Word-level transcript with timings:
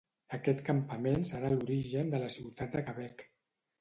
Aquest 0.37 0.61
campament 0.69 1.27
serà 1.31 1.53
l'origen 1.55 2.09
de 2.15 2.23
la 2.25 2.31
ciutat 2.37 2.75
de 2.79 2.83
Quebec. 2.89 3.27